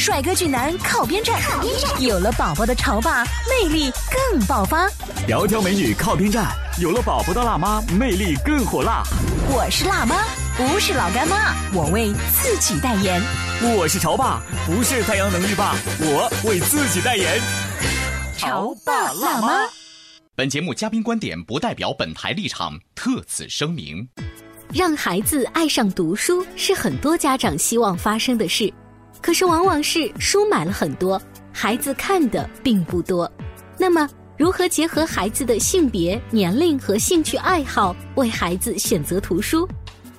[0.00, 1.38] 帅哥俊男靠边站，
[2.00, 4.88] 有了宝宝的潮爸魅力更爆发。
[5.28, 9.02] 窈窕美女靠边站，有了宝宝的辣妈魅力更火辣。
[9.50, 10.24] 我是辣妈，
[10.56, 13.20] 不是老干妈，我为自己代言。
[13.76, 17.38] 我是潮爸，不是太阳能浴霸，我为自己代言。
[18.38, 19.68] 潮爸辣妈。
[20.34, 24.08] 本节目嘉宾观点不代表本台立场，特此声明。
[24.72, 28.72] 让孩子爱上读书是很多家长希望发生的事。
[29.22, 31.20] 可是，往往是书买了很多，
[31.52, 33.30] 孩子看的并不多。
[33.78, 39.68] 那么，如何结合孩子的性别、年龄和兴趣爱好，为孩子选择图书？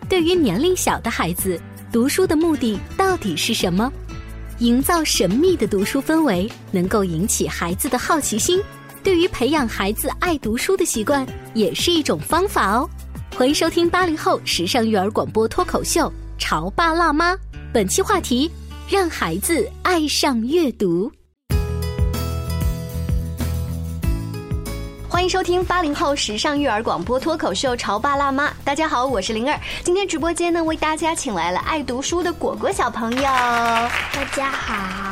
[0.08, 1.60] 对于年龄小的孩子，
[1.92, 3.92] 读书的目的到底是什么？
[4.60, 8.62] 营造神秘的读书氛围，能够引起孩子的好奇心。
[9.04, 11.26] 对于培养孩子爱读书的习惯，
[11.56, 12.88] 也是一种方法哦。
[13.36, 16.02] 欢迎收听八零后时尚育儿广播脱口秀
[16.38, 17.34] 《潮爸辣妈》，
[17.74, 18.52] 本期话题。
[18.92, 21.10] 让孩子爱上阅读。
[25.08, 28.50] 欢迎收听八零后时尚育儿广播脱口秀《潮爸辣妈》。
[28.66, 29.58] 大家好，我是灵儿。
[29.82, 33.22] 今天直播间呢，为大家请来了爱读书的果果小朋友。
[33.22, 35.11] 大家好。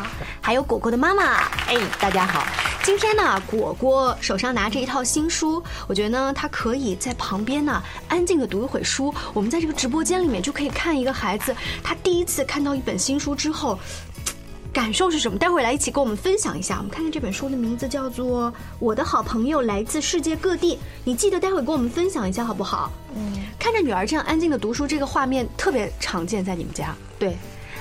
[0.49, 1.43] 还有果果的妈妈。
[1.67, 2.43] 哎，大家好。
[2.81, 9.13] 今天呢，果果手上拿着一套新书，我觉得呢，他可以在旁边呢安静的读一会儿书。
[9.31, 13.77] 我们在这个直播间里面就可以看一个孩子，他第一次看到一本新书之后，
[14.73, 15.37] 感受是什么？
[15.37, 16.77] 待会儿来一起跟我们分享一下。
[16.77, 22.91] 我们看看这本书的名字叫做《我的好朋友来自世界各地》，你记得待会儿跟我们分享一下好不好？
[23.15, 23.33] 嗯。
[23.59, 26.95] 看着女儿这样安静的读书，这个画面特别常见在你们家。
[27.19, 27.37] 对。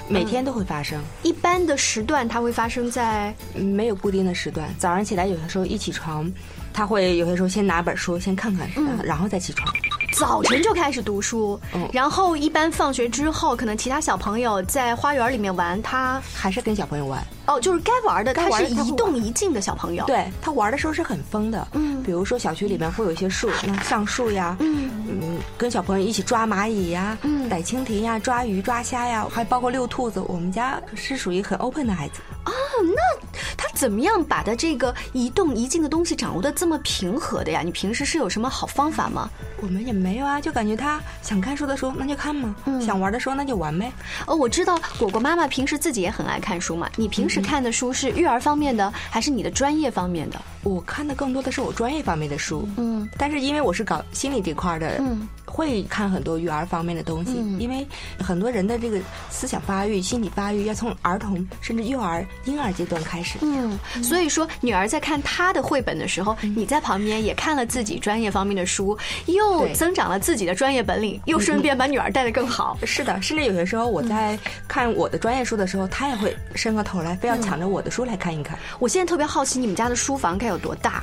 [0.08, 4.74] 每天都会发生，一般的时段它会发生在没有固定的时段。
[4.78, 6.30] 早上起来有的时候一起床，
[6.72, 8.68] 他会有些时候先拿本书先看看，
[9.04, 9.74] 然后再起床。
[10.12, 11.58] 早晨就开始读书，
[11.92, 17.24] 然后一般放学之后，可能其他小朋友在花园里面玩，他还是跟小朋友玩。
[17.46, 20.04] 哦，就是该玩的，他是一动一静的小朋友。
[20.06, 30.20] 对他玩的时候是很疯的，嗯，比如说小区里面会有一些树，那上树呀，嗯嗯，跟小朋友一起抓蚂蚁呀，嗯，逮蜻蜓呀，抓鱼抓虾呀，还包括遛兔子。
[30.28, 32.20] 我们家是属于很 open 的孩子。
[32.44, 32.52] 啊，
[32.82, 37.62] 那他怎么样把他这个一动一静的东西掌握的这么平和的呀？
[37.64, 39.28] 你平时是有什么好方法吗？
[39.60, 43.90] 我们也没有啊，就感觉他想看书的时候那就看嘛，嗯想玩的时候那就玩呗。
[44.26, 47.38] 哦，我知道果果妈妈平时自己也很爱看书嘛，你平时。
[47.48, 50.38] 看的书是育儿方面的，还是你的专业方面的？
[50.64, 57.86] 我看的更多的是我专业方面的书，嗯，但是因为我是搞心理这块的，嗯，会看很多育儿方面的东西，因为
[58.18, 59.00] 很多人的这个
[59.30, 68.96] 思想发育、心理发育要从儿童甚至幼儿、婴儿阶段开始，嗯，所以说女儿在看她的绘本的时候，你在旁边也看了自己专业方面的书，
[69.26, 72.76] 又增长了自己的专业本领，又顺便把女儿带得更好。
[72.86, 78.58] 是的，甚至有些时候我在看我的专业书的时候，她也会伸个头来，非要抢着我的书来看一看。
[78.78, 81.02] 我现在特别好奇，你们家的书房该有多大？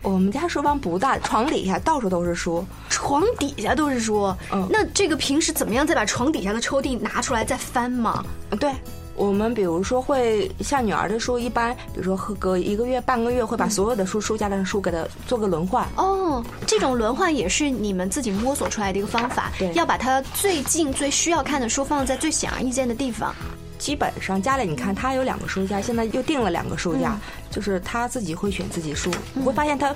[0.00, 4.32] 我们家书房不大，床底下到处都是书，床底下都是书。
[4.52, 8.24] 嗯，那这个平时怎么样再把床底下的抽屉拿出来再翻吗？
[8.60, 8.72] 对，
[9.18, 15.84] 我们比如说会像女儿的书，一般比如说隔一个月、半个月会把所有的书书架上的书给它做个轮换。
[15.96, 19.50] 哦，这种轮换也是你们自己摸索出来的一个方法。
[19.58, 23.34] 对，要把它最近最需要看的书放在最显而易见的地方。
[23.76, 27.16] 基本上家里你看，他有两个书架，现在又订了两个书架，
[27.48, 29.08] 就是他自己会选自己书。
[29.34, 29.94] 你会发现他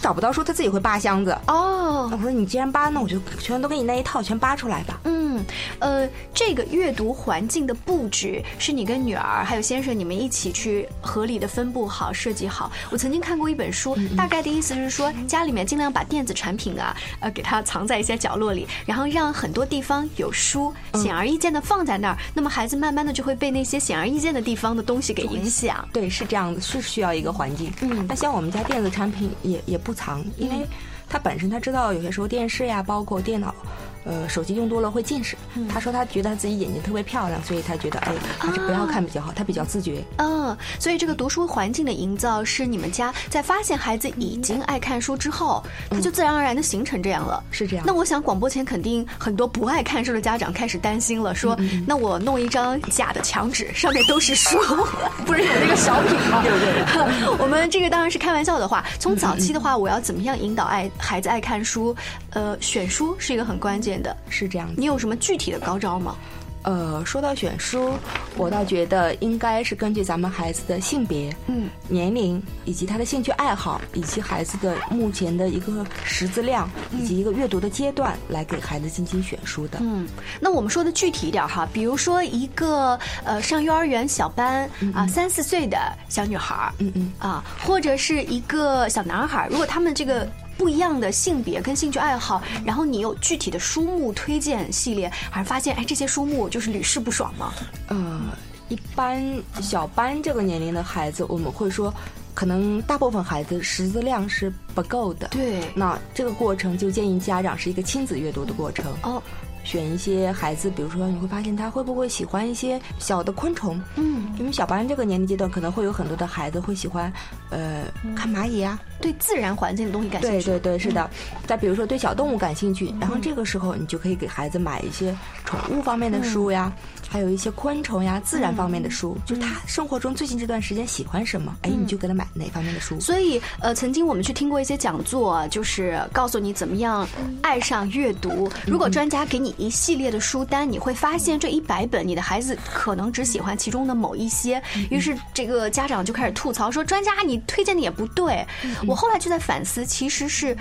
[0.00, 1.36] 找不到书，他自己会扒箱子。
[1.46, 4.98] 哦，我说你既然扒，那我就全都给你那一套全扒出来吧。
[5.04, 5.44] 嗯，
[5.78, 12.72] 呃，这个阅读环境的布置是你跟女儿还有先生你们一起去合理的分布好、设计好。
[12.90, 23.02] 我曾经看过一本书，大概的意思是说，家里面尽量把电子产品啊，呃，给它藏在一些角落里，然后让很多地方有书显而易见的放在那儿，那么孩子慢慢。
[23.02, 25.84] 的就会被那些显而易见的地方的东西给影响。
[25.92, 27.68] 对，是这样的，是需要一个环境。
[27.80, 30.66] 嗯，那像我们家电子产品也也不藏，因为
[31.08, 33.54] 他本身他知道有些时候电视呀，包括电脑。
[34.04, 35.36] 呃，手机用多了会近视。
[35.68, 39.32] 他说他觉得自己眼睛特别漂亮，所以他觉得哎，还是不要看比较好。
[39.32, 40.02] 他比较自觉。
[40.18, 47.42] 嗯，所以这个读书环境的营造是你们家在发现孩子已经爱看书之后，他就自然而然的形成这样了。
[47.50, 47.84] 是这样。
[47.86, 51.56] 那我想广播前肯定很多不爱看书的家长开始担心了，说
[51.86, 54.58] 那我弄一张假的墙纸，上面都是书，
[55.26, 56.42] 不是有那个小品吗？
[56.42, 57.36] 对对。
[57.38, 58.84] 我们这个当然是开玩笑的话。
[58.98, 61.94] 从早期的话，我要怎么样引导爱孩子爱看书？
[62.30, 64.16] 呃，选书是一个很关键的。
[64.28, 64.74] 是这样子。
[64.76, 66.16] 你有什么具体的高招吗？
[66.64, 67.94] 呃，说到选书，
[68.36, 79.78] 我倒觉得应该是根据咱们孩子的性别、嗯，年龄以及他的兴趣爱好，以及孩子的目前的一个识字量以及一个阅读的阶段来给孩子进行选书的。
[79.82, 80.06] 嗯，
[80.38, 85.76] 那我们说的具体一点哈，比如说一个呃上幼儿园小班啊三四岁的
[86.08, 90.28] 小女孩，嗯嗯，啊，或者是一个小男孩，如果他们这个。
[90.62, 97.52] 不一样的性别跟兴趣爱好，然后你有具体的书目推荐系列，还是发现哎这些书目就是屡试不爽吗？
[97.88, 98.20] 呃，
[98.68, 99.20] 一般
[99.60, 101.92] 小班这个年龄的孩子，我们会说，
[102.32, 105.26] 可能大部分孩子识字量是不够的。
[105.32, 108.86] 对，那这个过程就建议家长是一个亲子阅读的过程。
[109.02, 109.20] 哦。
[109.64, 113.80] 选一些孩子，比如说你会发现他会不会喜欢一些小的昆虫？
[113.96, 117.12] 嗯，因为小班这个年龄阶段可能会有很多的孩子会喜欢，
[117.50, 117.84] 呃，
[118.16, 120.46] 看蚂蚁啊，对自然环境的东西感兴趣。
[120.46, 121.08] 对对对，是的。
[121.46, 126.72] 再比如说对小动物感兴趣，然后这个时候你就可以给孩子买一些宠物方面的书呀。
[127.12, 132.98] 还有一些昆虫呀、自然方面的书，就是他生活中最近这段时间喜欢什么，哎，你就给他买哪方面的书。
[132.98, 137.06] 所以，呃，曾经我们去听过一些讲座，就是告诉你怎么样
[137.42, 138.50] 爱上阅读。
[138.66, 144.62] 如果专家给你一系列的书单，你会发现这一百本，你的孩子可能只喜欢其中的某一些。
[144.88, 148.42] 于是，这个家长就开始吐槽说：“专家，你推荐的也不对。”
[148.88, 150.56] 我后来就在反思，其实是。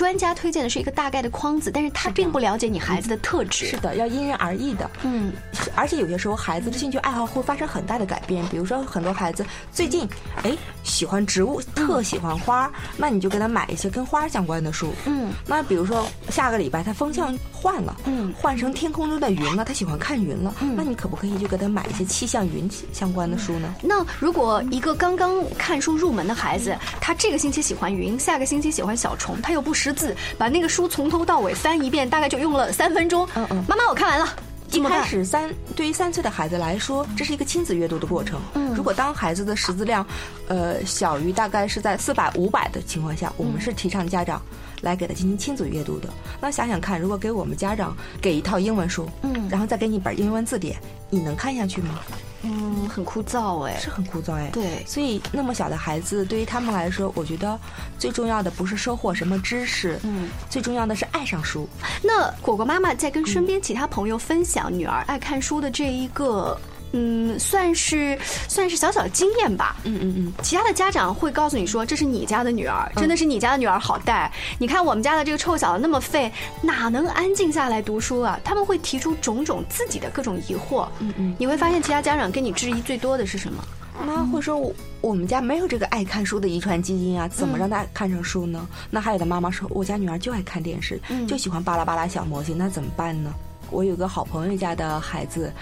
[0.00, 3.66] 专家推荐的是一个大概的框子，但是他并不了解你孩子的特质。
[3.66, 4.90] 是的，要因人而异的。
[5.02, 5.30] 嗯，
[5.74, 8.42] 而且有些时候孩子的兴趣爱好会发生很大的改变。
[8.48, 10.08] 比如说，很多孩子最近
[10.42, 14.90] 哎喜欢植物，特喜欢花，那你就给他买一些跟花相关的书。
[15.04, 23.74] 嗯，那比如说下个礼拜他风向换了，嗯，换成天空中的云了，他喜欢看云了，那你可不可以就给他买一些气象云相关的书呢？
[23.82, 33.28] 那如果一个刚刚看书入门的孩子，他这个星期喜欢云，下个星期喜欢小虫，他又不识字，把那个书从头到尾翻一遍，大概就用了三分钟。
[33.34, 34.28] 嗯嗯，妈妈，我看完了。
[34.72, 38.40] 一开始三对于三岁的孩子来说，这是一个亲子阅读的过程。
[38.54, 40.06] 嗯，如果当孩子的识字量，
[40.46, 44.40] 呃，小于大概是在四百五百的情况下，我们是提倡家长
[44.82, 46.08] 来给他进行亲子阅读的。
[46.40, 50.76] 那想想看，如果给我们家长给一套英文书，嗯，然后再给你本英文字典，
[51.08, 52.00] 你能看下去吗？
[52.42, 54.48] 嗯，很枯燥哎，是很枯燥哎。
[54.50, 57.58] 对，所以那么小的孩子，对于他们来说，我觉得
[57.98, 61.68] 最重要的不是收获什么知识，嗯，最重要的是爱上书。
[62.02, 66.58] 那果果妈妈在跟身边其他朋友分享女儿爱看书的这一个。
[66.92, 69.76] 嗯，算是算是小小的经验吧。
[69.84, 74.32] 嗯嗯嗯，其他的家长会告诉你说，这是你家的女儿，真的是你家的女儿好带。
[74.58, 76.32] 你看我们家的这个臭小子那么废，
[76.62, 78.38] 哪能安静下来读书啊？
[78.42, 80.86] 他们会提出种种自己的各种疑惑。
[80.98, 83.64] 嗯嗯，你会发现其他家长跟你质疑最多的是什么？
[84.06, 84.72] 妈会说，我
[85.02, 88.66] 我们家没有这个爱看书的遗传基因啊，怎么让他看上书呢？
[88.88, 90.98] 那还有的妈妈说，我家女儿就爱看电视，
[91.28, 93.34] 就喜欢巴拉巴拉小魔仙，那怎么办呢？
[93.70, 95.52] 我有个好朋友家的孩子，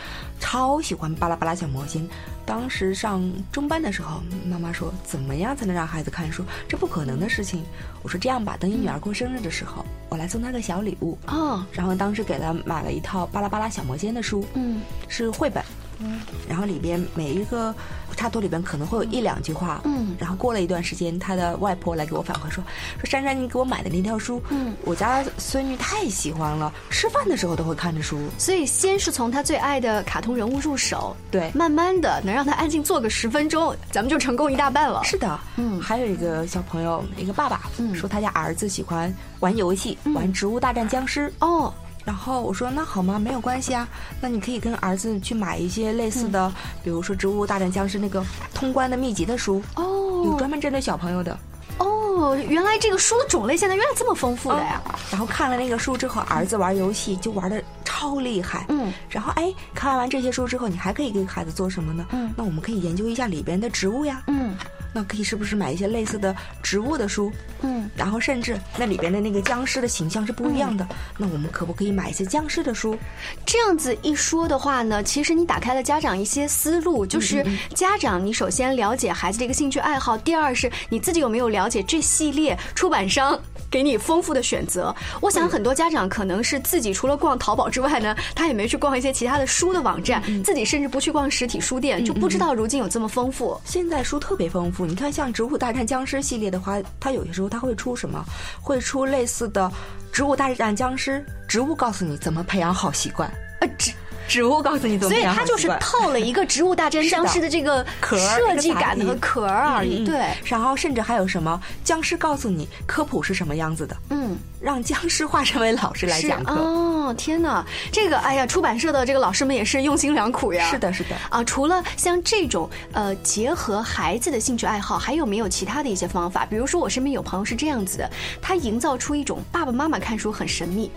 [0.40, 2.06] 超喜欢巴拉巴拉小魔仙。
[2.46, 3.22] 当时上
[3.52, 6.42] 中班的时候，妈妈说：“怎么样才能让孩子看书？
[6.66, 7.62] 这不可能的事情。”
[8.02, 15.62] 我说：“这样吧，等你女儿过生日的时候，我来送她个小礼物。”哦，然后当时给她买了一套巴拉巴拉小魔仙的书，嗯，是绘本。
[16.00, 17.74] 嗯，然后里边每一个
[18.16, 22.62] 插图里边可能会有一两句话，嗯，然后过了一段时间，他的外婆来给我反馈说，
[22.98, 28.18] 说珊珊，你给我买的那套书，嗯，我家孙女太喜欢了，吃饭的时候都会看着书。
[28.38, 35.02] 所以先是从他最爱的卡通人物入手，对，慢慢的能让他安静坐个十分钟，咱们就成功一大半了。
[35.04, 41.72] 是的，嗯，还有一个小朋友，一个爸爸，嗯，说他家儿子喜欢玩游戏，玩《植物大战僵尸》哦。
[42.08, 43.18] 然后我说那好吗？
[43.18, 43.86] 没有关系啊，
[44.18, 46.50] 那你可以跟儿子去买一些类似的，
[46.82, 48.24] 比如说《植物大战僵尸》那个
[48.54, 51.38] 通关的秘籍的书哦，有专门针对小朋友的
[51.76, 52.34] 哦。
[52.48, 54.80] 原来这个书的种类现在原来这么丰富的呀！
[55.10, 58.64] 然后看了那个书之后，儿子玩游戏就玩的超厉害。
[58.70, 62.06] 嗯，然后哎，看完这些书之后，你还可以给孩子做什么呢？
[62.12, 64.22] 嗯，那我们可以研究一下里边的植物呀。
[64.28, 64.56] 嗯。
[64.98, 67.30] 那可以是不是买一些类似的植物的书？
[67.60, 70.84] 嗯，然后甚至那里边的那个僵尸的形象是不一样的，
[71.16, 72.98] 那我们可不可以买一些僵尸的书？
[73.46, 83.40] 这样子一说的话呢，其实你打开了家长一些思路，就是家长你首先了解孩子的一个兴趣爱好，第二是你自己有没有了解这系列出版商
[83.70, 84.92] 给你丰富的选择。
[85.20, 93.56] 我想很多家长可能是自己除了逛淘宝之外呢，他也没去逛一些其他的书的网站，自己甚至不去逛实体书店，就不知道如今有这么丰富。
[93.64, 94.87] 现在书特别丰富。
[94.88, 98.24] 你看，像《植物大战僵尸》系列的话，它有些时候它会出什么？
[98.62, 99.66] 会出类似的
[100.10, 103.30] 《植物大战僵尸》，植物告诉你怎么培养好习惯。
[103.60, 103.92] 呃，植
[104.28, 110.02] 植物告诉你怎么所以它就是套了一个《植物大战 僵尸》的这个壳儿设计感那个和壳儿而已。
[110.02, 114.36] 嗯对，然后甚至还有什么僵尸告诉你科普是什么样子的，嗯。
[114.60, 116.52] 让僵尸化身为老师来讲课。
[116.56, 120.68] 哦，天哪，这个哎呀，出版社的这个老师们也是用心良苦呀。
[120.68, 121.10] 是的，是的。
[121.30, 126.44] 啊，除了像这种呃结合孩子的兴趣爱好，还有没有其他的一些方法？
[126.44, 128.10] 比如说，我身边有朋友是这样子的，
[128.42, 130.90] 他营造出一种爸爸妈妈看书很神秘。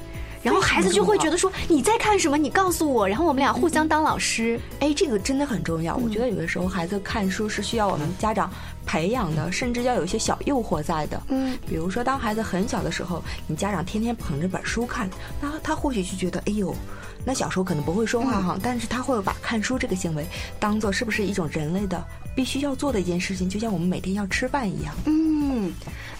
[0.43, 2.37] 然后孩子就会觉得说你在看什么？
[2.37, 4.59] 你告诉我，然后我们俩互相当老师。
[4.79, 5.95] 哎，这个真的很重要。
[5.95, 8.51] 我觉得有的时候孩子看书是需要我们家长
[8.85, 11.21] 培养的，甚至要有一些小诱惑在的。
[11.27, 16.73] 嗯，比如说当孩子很小的时候，你家长天天捧着本书看，那他或许就觉得，哎呦。
[17.23, 20.25] 那小时候可能不会说话哈，但是他会把看书这个行为
[20.59, 22.03] 当做是不是一种人类的
[22.35, 24.91] 必须要做的一件事情，就像我们每天要吃饭一样。
[25.05, 25.20] 嗯，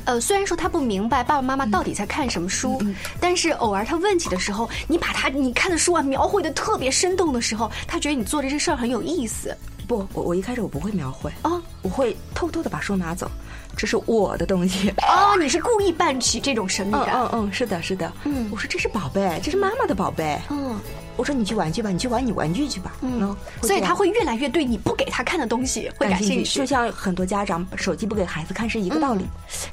[0.06, 2.82] 呃，虽然说他不明白爸爸妈妈到底在看什么书，
[3.20, 9.56] 但是偶尔他问起的时候，你把他你看的书啊描绘的特别生动的时候，他觉得你做的这事儿很有意思。
[9.88, 13.30] 不，我我一开始我不会描绘啊，我会偷偷的把书拿走，
[13.76, 14.90] 这是我的东西。
[15.02, 17.16] 哦，你是故意扮起这种神秘感？
[17.16, 18.12] 嗯嗯，是的，是的。
[18.24, 20.40] 嗯，我说这是宝贝，这是妈妈的宝贝。
[20.50, 20.80] 嗯，
[21.18, 22.94] 我说你去玩去吧，你去玩你玩具去吧。
[23.02, 26.60] 嗯，所以他会越来越对你不给他看的东西会感兴趣。
[26.60, 29.26] 就像很多家长手机不给孩子看是一个道理。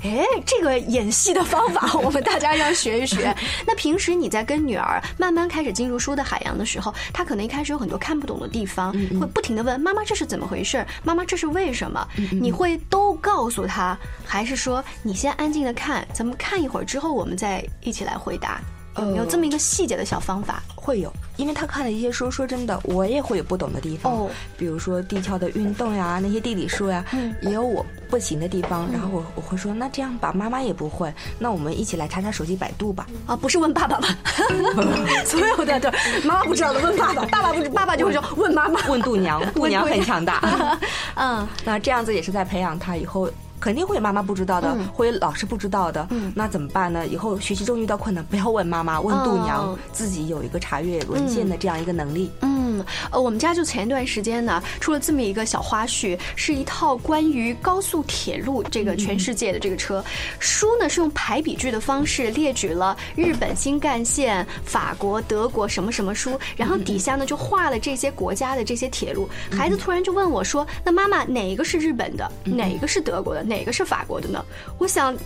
[0.02, 3.34] 哎，这个演戏的方法我们大家要学一学。
[3.66, 10.84] 那平时你在跟女儿慢慢开始进入书的海洋的时候，她可能一开始有很多看不懂的地方，会不停的问妈妈这是怎么回事？
[11.02, 12.06] 妈妈这是为什么？
[12.32, 18.60] 你会都告诉她，还是说你先安静的看，咱们看一会儿之后我们再一起来回答？
[19.00, 20.62] 有没有这么一个细节的小方法？
[20.74, 24.12] 会有，因为他看了一些书，说真的，我也会有不懂的地方。
[24.12, 28.88] 哦，比如说地壳的运动呀，那些地理书呀，嗯，也有我不行的地方。
[28.90, 33.06] 然后我我会说，那这样吧，妈妈也不会，那我们一起来查查手机百度吧。
[33.26, 34.08] 啊，不是问爸爸吗？
[35.26, 35.90] 所有的对，
[36.24, 40.40] 妈妈不知道的问爸爸，爸爸不爸爸就会说问妈妈，问度娘， 度娘很强大。
[41.16, 43.28] 嗯，那这样子也是在培养他以后。
[43.60, 47.06] 肯定会有妈妈不知道的，嗯、会有老师不知道的，嗯、那怎么办呢？
[47.06, 52.30] 以后学习中遇到困难，不要问妈妈，问度娘，哦、自己有一个查阅文件的这样一个能力。
[52.40, 52.57] 嗯，
[53.10, 60.04] 呃，我们家就前一段时间呢，出了这么一个小花絮，是一套关于高速铁路这个全世界的这个车、嗯、
[60.38, 69.28] 书呢，是用排比句的方式列举了日本新干线、法国、德国什么什么书，然后底下呢就画了这些国家的这些铁路。
[69.50, 72.30] 嗯、孩子突然就问我说：“那妈妈，哪一个是日本的？
[72.44, 73.42] 哪一个是德国的？
[73.42, 74.44] 哪个是法国的？”呢？
[74.76, 75.16] 我想，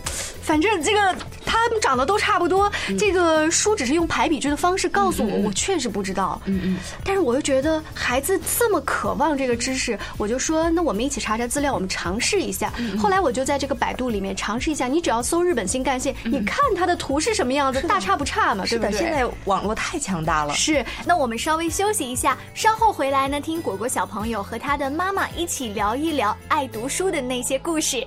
[0.43, 2.71] 反正这个他们长得都差不多。
[2.89, 6.41] 嗯、这个书只是用排比句的方式告诉我，嗯、我确实不知道。
[6.45, 6.77] 嗯嗯。
[7.05, 12.73] 但是我又觉得孩子这么渴望这个知识，我就说，那我们一起查查资料，我们尝试一下。
[12.79, 18.89] 嗯、后来我就在这个百度里面尝试一下，你只要搜日本新干线，你看它的图是什么样子，大差不差嘛，是的。
[18.89, 19.03] 对不对？
[19.03, 20.55] 现在网络太强大了。
[20.55, 20.85] 是。
[21.05, 28.07] 那我们稍微休息一下，稍后回来呢，听果果小朋友和他的妈妈一起聊一聊爱读书的那些故事。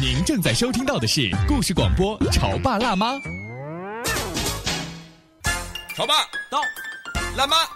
[0.00, 3.12] 您正在收听到的是故事广播《潮爸辣妈》。
[5.94, 6.14] 潮爸
[6.50, 6.60] 到，
[7.36, 7.75] 辣妈到，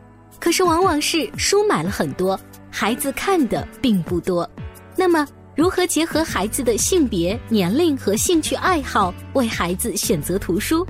[0.41, 2.37] 可是往往是书买了很多，
[2.71, 4.49] 孩子看的并不多。
[4.97, 10.85] 那么，如何结合孩子的性别、年龄和兴趣爱好，为孩子选择图书？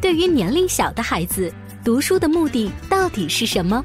[0.00, 1.52] 对于年龄小的孩子，
[1.84, 3.84] 读书的目的到底是什么？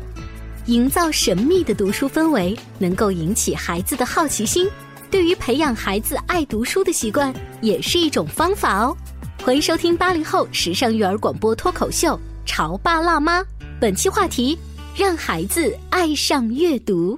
[0.67, 4.65] 营造神秘的读书氛围，能够引起孩子的好奇心。
[5.09, 8.95] 对于培养孩子爱读书的习惯，也是一种方法哦。
[9.43, 12.15] 欢迎收听八零后时尚育儿广播脱口秀
[12.45, 13.41] 《潮爸辣妈》，
[13.79, 14.57] 本期话题：
[14.93, 17.17] 让孩子爱上阅读。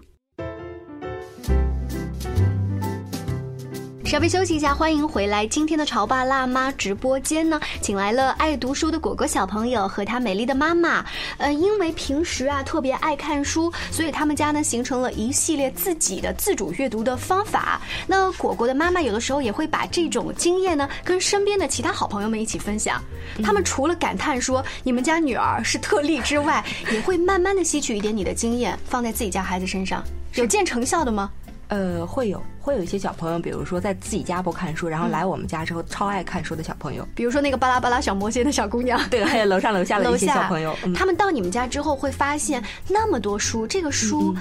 [4.05, 5.47] 稍微休息一下，欢迎回来。
[5.47, 11.03] 今天的潮爸辣妈直播间呢，请来了爱读书的果果小朋友和他美丽的妈妈。
[11.37, 17.81] 呃，因为平时啊特别爱看书，所以他们家呢形成了一系列自己的自主阅读的方法。
[18.05, 23.01] 那果果的妈妈有的时候也会把这种经验呢跟身边的其他好朋友们一起分享。
[23.41, 30.03] 他们除了感叹说你们家女儿是特例之外，也会慢慢的吸取一点你的经验，放在自己家孩子身上。
[30.35, 31.31] 有见成效的吗？
[31.73, 44.35] 呃，会有会有一些小朋友，比如说在自己家不看书，然后来我们家之后超爱看书的小朋友，比如说那个巴拉巴拉小魔仙的小姑娘，对，还有楼上楼下的一些小朋友，他们到你们家之后会发现那么多书，这个书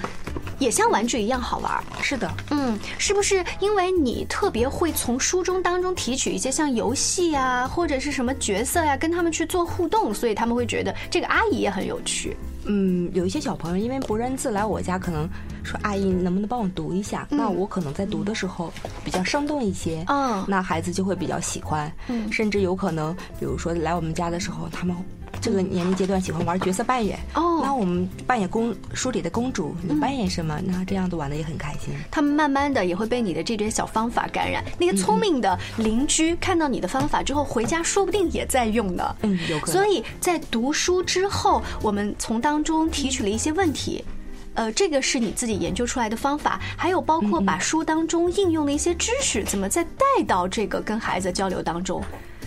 [0.59, 1.83] 也像玩具一样好玩。
[2.03, 12.37] 是的，嗯，是不是因为你特别会从书中当中提取一些像游戏啊，或者是什么角色呀，跟他们去做互动，所以他们会觉得这个阿姨也很有趣。
[12.65, 15.27] 嗯，有一些小朋友因为不认字来我家，可能
[15.63, 17.27] 说阿姨能不能帮我读一下？
[17.29, 18.71] 那我可能在读的时候
[19.03, 24.95] 比较生动一些，嗯，那孩子就会比较喜欢，嗯，甚至有可能，比如说来我们家的时候，他们
[25.43, 30.57] 这个年龄阶段喜欢玩角色扮演，哦，那我们扮演公书里的公主，你扮演什么？
[30.65, 31.93] 那这样子玩的也很开心。
[32.09, 39.13] 他们慢慢的也会被你的这点小方法感染，那些聪明的邻居看到你的方法之后，回家说不定也在用呢。
[39.23, 39.73] 嗯，有可能。
[39.73, 44.05] 所以在读书之后，我们从当当中提取了一些问题，
[44.53, 51.99] 呃，这个是你自己研究出来的方法，还有包括把书当中应用的一些知识，怎么再带到这个跟孩子交流当中，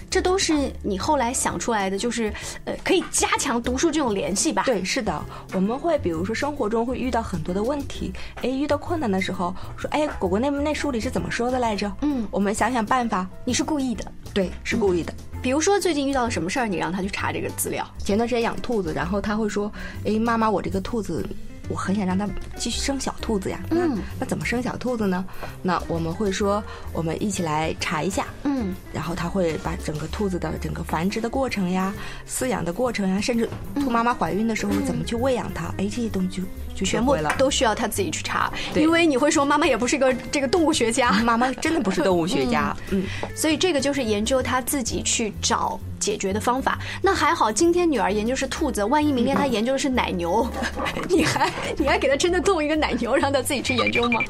[0.08, 2.32] 这都是你后来想出来的，就是
[2.64, 4.62] 呃，可以加强读书这种联系吧？
[4.64, 11.92] 对，是的，我们会比如说生活中会遇到很多的问题，哎，遇到困难的时候说，哎，果果那那书里是怎么说的来着？
[12.02, 13.28] 嗯，我们想想办法。
[13.44, 14.10] 你是故意的？
[14.32, 15.12] 对，是故意的。
[15.42, 17.86] 比如说最近遇到了什么事儿，你让他去查这个资料。
[17.98, 19.70] 前段时间养兔子，然后他会说
[20.04, 21.24] ：“哎，妈妈，我这个兔子。”
[21.68, 23.60] 我很想让它继续生小兔子呀。
[23.70, 25.24] 嗯，那怎么生小兔子呢？
[25.62, 28.26] 那我们会说，我们一起来查一下。
[28.44, 31.92] 嗯，然后他会把整个兔子的整个繁殖的过程呀、
[32.28, 36.42] 饲养的过程呀，甚至兔妈妈怀孕的时候怎么去喂养它，哎，这些东西
[36.84, 38.52] 全部都需要他自己去查。
[38.74, 42.76] 因为你会说，妈妈也不是个这个动物学家，妈妈真的不是动物学家。
[42.90, 43.04] 嗯，
[43.34, 45.78] 所以这个就是研究他自己去找。
[45.98, 47.50] 解决的方法，那还好。
[47.50, 50.46] 今天女儿研究是兔子，万一明天她研究的是奶牛，
[51.08, 54.20] 你还你还给她真的动一个奶牛，让她自己去研究吗？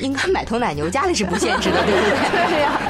[0.00, 2.48] 应该买头奶牛，家里是不限制的，对不对？
[2.48, 2.80] 对呀。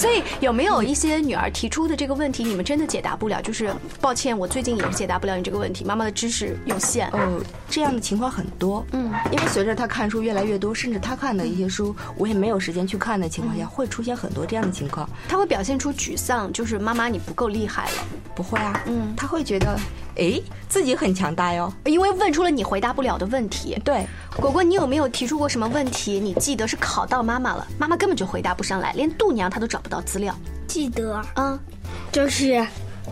[0.00, 3.38] 所以有没有一些女儿提出的这个问题，你们真的解答不了？
[3.42, 7.06] 就是抱歉，我最近也是解答不了你这个问题，妈妈的知识有限。
[7.10, 7.38] 哦，
[7.68, 8.82] 这样的情况很多。
[8.92, 15.06] 嗯，因为随着她看书越来越多，甚至她看的一些书我也没有时间去看的情况下，会出现很多这样的情况。
[15.28, 18.04] 她会表现出沮丧，就是妈妈你不够厉害了。
[18.34, 19.78] 不会啊，嗯，她会觉得。
[20.20, 23.74] 哎，自己很强大哟，因为问出了你回答不了的问题。
[23.82, 26.20] 对，果果，你有没有提出过什么问题？
[26.20, 30.36] 你记得是考到妈妈了，妈妈根本就回答不上来，连度娘她都找不到资料。
[30.66, 31.58] 记得，嗯，
[32.12, 32.62] 就是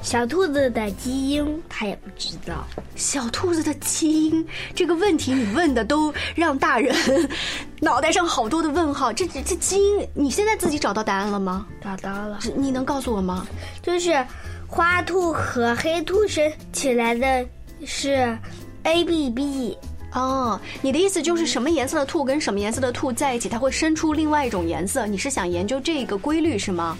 [0.02, 2.66] 小兔子的基因，她也不知道。
[2.94, 6.94] 小兔子的基因这个问题，你问的都让大人
[7.80, 9.10] 脑袋上好多的问号。
[9.10, 11.66] 这这基因，你现在自己找到答案了吗？
[11.82, 12.38] 找到了。
[12.54, 13.46] 你能告诉我吗？
[13.80, 14.22] 就是。
[14.68, 17.44] 花兔和黑兔生起来的
[17.86, 18.38] 是
[18.82, 19.76] A B B
[20.12, 25.06] 哦，你的意思就是什么颜色的兔跟什么颜色的兔在一起，它会生出另外一种颜色？
[25.06, 26.96] 你是想研究这个规律是吗？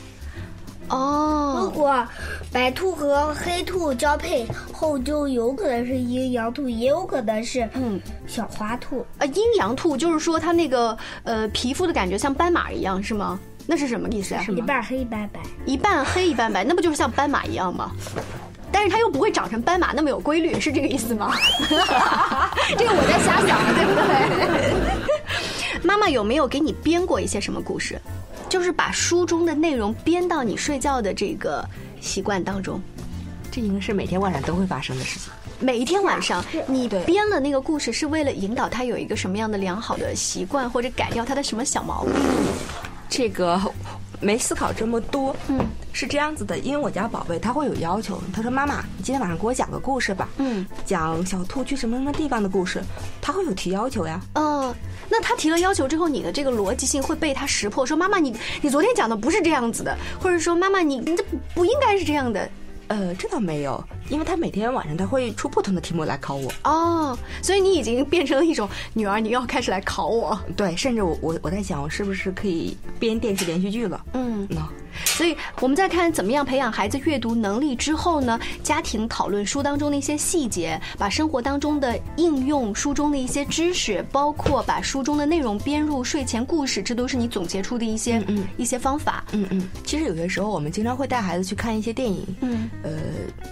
[0.88, 2.06] 哦，如果
[2.50, 9.26] 白兔和黑兔交配后，就有可能是阴阳兔，也有可能是嗯小花兔啊。
[9.26, 13.38] 阴阳兔就是说它那个呃皮肤的感觉像斑马一样是吗？
[13.70, 14.42] 那是什么意思呀？
[14.48, 17.90] 一半黑一半白，一半黑一半白，那不就是像斑马一样吗？
[18.72, 21.36] 但是它又不会长成斑马那么有规律，是这个意思吗？
[22.78, 23.92] 这个我在瞎想，对不
[25.76, 25.84] 对？
[25.84, 28.00] 妈妈有没有给你编过一些什么故事？
[28.48, 31.62] 就是把书中的内容编到你睡觉的这个
[32.00, 32.80] 习惯当中。
[33.50, 35.30] 这应该是每天晚上都会发生的事情。
[35.60, 42.14] 每一天晚上，你编了那个故事，是为了引导他有一个什么样的良好的习惯，或者改掉他的什么小毛病？
[43.08, 43.60] 这个
[44.20, 45.58] 没思考这么多，嗯，
[45.92, 52.82] 是这样子的，因为我家宝贝他会有要求，他说：“妈妈，你今天晚上给我讲个故事吧。”嗯，讲小兔去什么什么地方的故事，
[53.22, 54.20] 他会有提要求呀。
[54.34, 54.74] 嗯，
[55.08, 62.48] 那他提了要求之后，你的这个逻辑性会被他识破，说：“妈妈，你你昨天讲的不是这样子的，或者说妈妈，你你这不应该是这样的。”
[62.88, 66.50] 呃，这倒没有，因为他每天晚上他会出不同的题目来考我。
[66.64, 70.38] 哦，所以你已经变成了一种女儿，你又要开始来考我。
[70.56, 74.04] 对，甚至我我我在想，我是不是可以编电视连续剧了？
[74.14, 74.68] 嗯，那。
[75.04, 78.38] 所以我们在看怎么样培养孩子阅读能力之后呢？
[78.62, 89.24] 家庭讨论书当中的一些细节，把生活当中的应用书中的一些知识，包括把书中的内容编入睡前故事，这都是你总结出的一些嗯一些方法。
[89.32, 89.68] 嗯嗯。
[89.84, 92.26] 其实有些时候我们经常会带孩子去看一些电影。
[92.40, 92.68] 嗯。
[92.82, 92.90] 呃，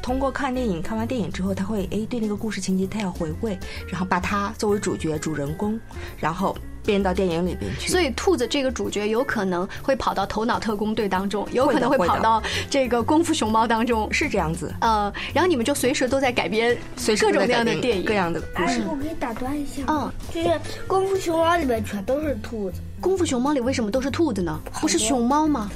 [0.02, 5.78] 通过看电影，看完电影之后，他会哎对那个故事情节他要回味，然后把他作为主角主人公，
[6.18, 6.56] 然后。
[6.87, 7.90] 编到电影里边去。
[7.90, 14.72] 所以兔子这个主角有可能会跑到头脑特工队当中，有可能会跑到这个功夫熊猫当中，是这样子。
[14.81, 16.77] 呃，然后你们就随时都在改编
[17.20, 18.81] 各种各样的电影、各样的故事。
[18.88, 22.77] 我可以打断一下嗯，就是功夫熊猫里面全都是兔子。
[23.01, 24.59] 功夫熊猫里为什么都是兔子呢？
[24.81, 25.68] 不是熊猫吗？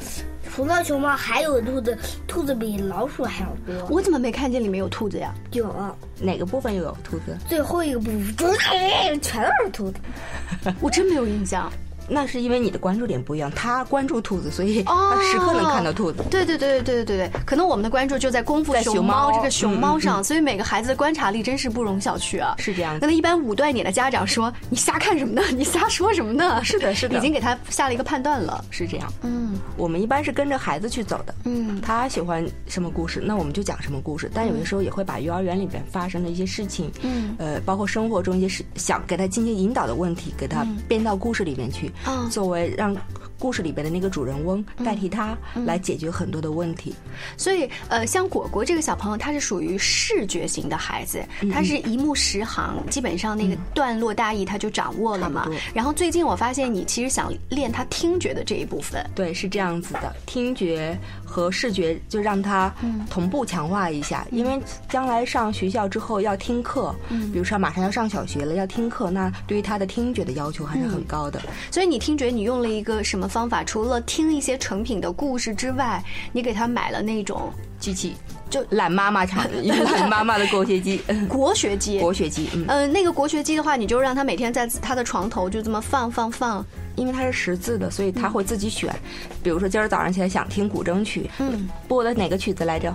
[0.48, 3.86] 除了熊猫，还有兔子，兔子比老鼠还要多。
[3.88, 5.34] 我怎么没看见里面有兔子呀？
[5.52, 5.74] 有，
[6.20, 7.36] 哪个部分又有兔子？
[7.46, 9.98] 最后一个部分，全都是兔子。
[10.80, 11.70] 我真没有印象。
[12.10, 16.24] 那是因为你的关注点不一样，他关注兔子，所以他时刻能看到兔子。
[16.30, 22.54] 对对对对对对对可能我们的关注就在功夫熊猫这个熊猫上，所以每个孩子的观察力真是不容小觑啊。
[22.58, 22.98] 是这样。
[22.98, 25.42] 可能一般武断点的家长说：“你瞎看什么呢？
[25.52, 29.12] 你瞎说什么呢？”是的，是的，已经给他下了一个判断了，是这样。
[29.22, 31.34] 嗯，我们一般是跟着孩子去走的。
[31.44, 34.30] 嗯，他喜欢什么故事，那我们就讲什么故事。
[34.34, 41.90] 但有的时候也会把幼儿园里边发生的一些事情，嗯，呃，包括生活中一些事，想给他进行引导的问题，给他编到故事里面去，
[42.30, 42.74] 作为。
[42.76, 42.96] 让
[43.40, 46.94] 故事里边的那个主人翁代替他来解决很多的问题，
[47.38, 55.48] 所以呃，像果果这个小朋友，他是属于视觉型的孩子，他是一目十行，基本上那个段落大意他就掌握了嘛。
[55.72, 62.70] 然后最近我发现你其实想练他听觉的这一部分，对，是这样子的，听觉和视觉就让他
[63.08, 71.40] 同步强化一下，因为将来上学校之后要听课，比如说马上要上小学了要听课，那对于他的听觉的要求还是很高的。
[71.70, 73.29] 所以你听觉你用了一个什么？
[73.30, 78.16] 方法除了听一些成品的故事之外，你给他买了那种机器，
[78.50, 82.50] 就懒妈妈产的懒妈妈的国学机， 国学机，国学机。
[82.66, 86.64] 嗯，那个国学机的话，你就让他每天在他的床头就这么放放放，
[86.96, 88.94] 因为它是识字的，所以他会自己选。
[89.42, 92.92] 比如说今儿早上起来想听古筝曲，嗯，播的哪个曲子来着？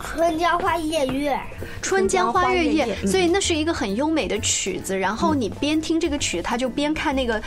[0.00, 1.40] 春江花月夜，
[1.80, 4.98] 春江花月夜，所以那是一个很优美的曲子。
[4.98, 7.40] 然后你边听这个曲，他就边看那个。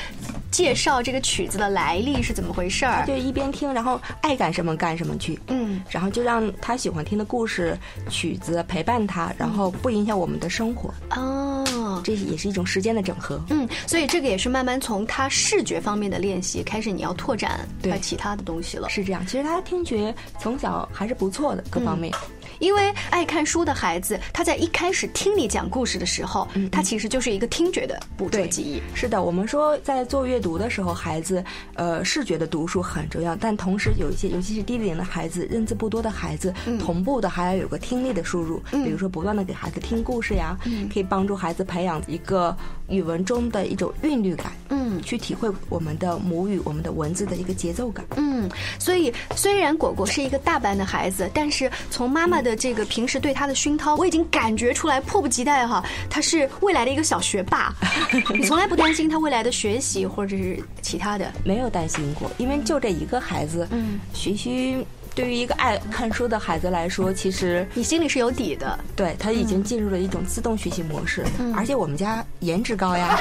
[0.56, 3.06] 介绍这个曲子的来历是怎么回事儿？
[3.06, 5.38] 就一边听，然后爱干什么干什么去。
[5.48, 7.78] 嗯，然后就让他喜欢听的故事、
[8.10, 10.94] 曲子陪伴他，然后不影响我们的生活。
[11.10, 13.38] 哦，这也是一种时间的整合。
[13.50, 18.88] 嗯，所以这个也是慢慢从他视觉方面的练习开始，你要拓展对其他的东西了。
[18.88, 22.14] 是这样，其实他听觉从小还是不错的，各方面。
[22.60, 28.82] 因为爱看书的孩子，他在一开始听你讲故事的时候，他其实就是一个听觉的捕捉记忆。
[28.94, 38.62] 是的，我们说在做阅读的时候，孩子呃视觉的读书很重要，但同时有一些，尤其是低龄的孩子，认字不多的孩子，同步的还要有个听力的输入。
[38.72, 40.58] 比如说，不断的给孩子听故事呀，
[40.94, 42.56] 可以帮助孩子培养一个
[42.88, 44.52] 语文中的一种韵律感。
[44.70, 48.06] 嗯，去体会我们的母语、我们的文字的一个节奏感。
[48.16, 52.36] 嗯，所以虽然果果是一个大班的孩子，但是从妈妈。
[52.46, 57.74] 的这个平时对他的熏陶，我已经感觉出来，迫不及待哈，他是未来的一个小学霸。
[58.38, 61.32] 你从来不担心他未来的学习或者是其他的？
[61.44, 68.78] 没有担心过，因为就这一个孩子，嗯，学习对于一个爱看书的孩子来说，其实你心里是有底的。
[68.96, 71.26] 对他已经进入了一种自动学习模式，
[71.56, 73.18] 而且我们家颜值高呀，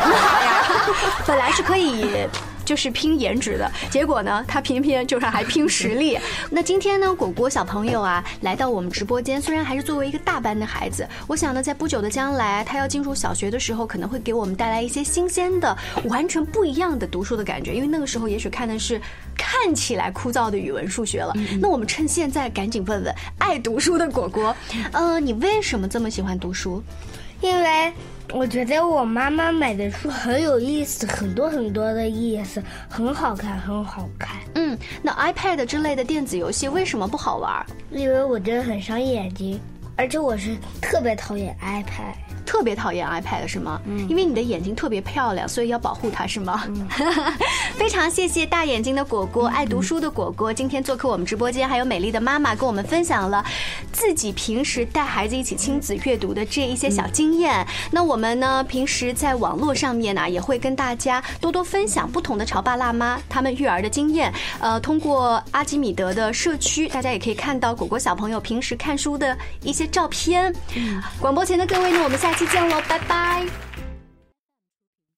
[1.26, 2.04] 本来是可以。
[2.64, 6.18] 就是拼颜值的结果呢，他偏偏就是还拼实力。
[6.50, 17.74] 那今天呢，果果小朋友啊，来到我们直播间，虽然还是作为一个大班的孩子，我想呢，在不久的将来，他要进入小学的时候，可能会给我们带来一些新鲜的、完全不一样的读书的感觉。
[17.74, 19.00] 因为那个时候，也许看的是
[19.36, 21.34] 看起来枯燥的语文、数学了。
[21.60, 24.56] 那我们趁现在赶紧问问爱读书的果果，
[24.92, 26.82] 呃，你为什么这么喜欢读书？
[27.40, 27.92] 因为。
[28.32, 34.36] 我觉得我妈妈买的书很有意思，很多很多的意思，很好看，很好看。
[34.54, 37.64] 嗯，那 iPad 之类的电子游戏为什么不好玩？
[37.90, 39.60] 因为我觉得很伤眼睛，
[39.96, 42.14] 而且我是特别讨厌 iPad。
[42.44, 43.80] 特别讨厌 iPad 是吗？
[43.86, 46.64] 嗯，因为你的眼睛特别漂亮，所以要保护它是吗？
[46.68, 46.86] 嗯，
[47.76, 53.44] 非常谢谢大眼睛的果果，爱读书的果果，今天做客我们直播间，还有美丽的妈妈跟我们分享了
[53.92, 57.66] 自己平时带孩子一起亲子阅读的这一些小经验。
[57.90, 64.32] 那我们呢，平时在网络上面呢，也会跟大家多多分享不同的潮爸辣妈他们育儿的经验。
[64.60, 70.54] 呃，通过阿基米德的社区，大家也可以看到果果小朋友平时看书的一些照片。
[71.20, 72.46] 广播前的各位呢，我们再。
[72.46, 73.73] 见喽，拜拜。